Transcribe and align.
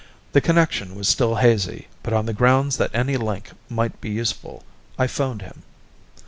The 0.31 0.41
connection 0.41 0.95
was 0.95 1.07
still 1.07 1.35
hazy, 1.35 1.87
but 2.01 2.11
on 2.11 2.25
the 2.25 2.33
grounds 2.33 2.77
that 2.77 2.89
any 2.91 3.17
link 3.17 3.51
might 3.69 4.01
be 4.01 4.09
useful, 4.09 4.63
I 4.97 5.05
phoned 5.05 5.43
him. 5.43 5.61